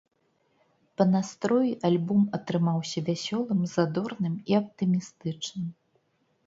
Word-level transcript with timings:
Па 1.01 1.05
настроі 1.15 1.75
альбом 1.89 2.23
атрымаўся 2.39 2.99
вясёлым, 3.11 3.61
задорным 3.75 4.33
і 4.53 4.61
аптымістычным. 4.63 5.67